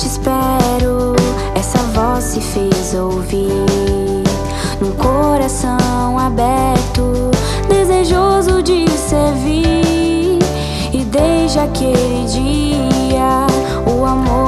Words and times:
te 0.00 0.06
espero. 0.06 1.14
Essa 1.54 1.78
voz 1.94 2.24
se 2.24 2.40
fez 2.40 2.94
ouvir. 2.94 3.66
Num 4.80 4.92
coração 4.92 6.18
aberto, 6.18 7.30
desejoso 7.68 8.62
de 8.62 8.88
servir. 8.90 10.38
E 10.92 11.04
desde 11.04 11.58
aquele 11.58 12.24
dia, 12.24 13.46
o 13.86 14.04
amor. 14.04 14.39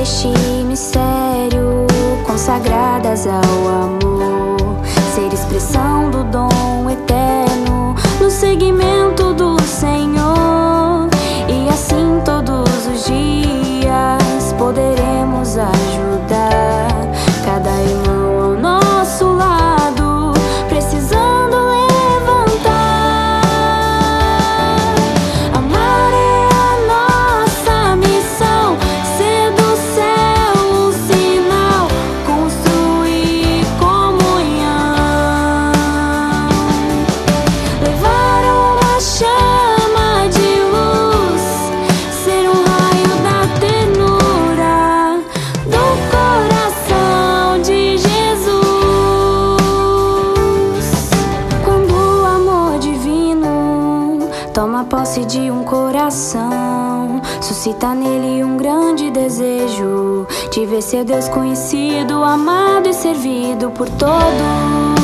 deste 0.00 0.28
mistério, 0.64 1.86
consagradas 2.26 3.26
ao 3.26 3.68
amor. 3.68 4.39
nasce 55.20 55.24
de 55.26 55.50
um 55.50 55.64
coração, 55.64 57.20
suscita 57.40 57.94
nele 57.94 58.42
um 58.44 58.56
grande 58.56 59.10
desejo 59.10 60.26
de 60.52 60.66
ver 60.66 60.82
seu 60.82 61.04
Deus 61.04 61.28
conhecido, 61.28 62.22
amado 62.22 62.88
e 62.88 62.94
servido 62.94 63.70
por 63.70 63.88
todos. 63.90 64.99